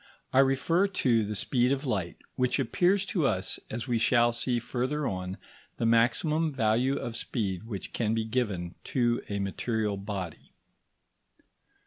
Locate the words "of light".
1.71-2.17